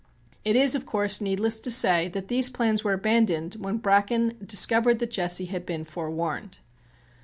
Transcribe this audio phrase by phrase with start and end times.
[0.43, 4.97] It is, of course, needless to say that these plans were abandoned when Bracken discovered
[4.97, 6.57] that Jesse had been forewarned.